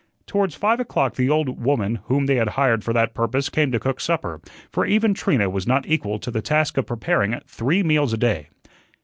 Towards 0.25 0.55
five 0.55 0.79
o'clock 0.79 1.13
the 1.13 1.29
old 1.29 1.63
woman 1.63 1.99
whom 2.05 2.25
they 2.25 2.37
had 2.37 2.47
hired 2.49 2.83
for 2.83 2.91
that 2.91 3.13
purpose 3.13 3.49
came 3.49 3.71
to 3.71 3.79
cook 3.79 4.01
supper, 4.01 4.41
for 4.71 4.83
even 4.83 5.13
Trina 5.13 5.47
was 5.47 5.67
not 5.67 5.85
equal 5.87 6.17
to 6.17 6.31
the 6.31 6.41
task 6.41 6.75
of 6.77 6.87
preparing 6.87 7.39
three 7.45 7.83
meals 7.83 8.11
a 8.11 8.17
day. 8.17 8.47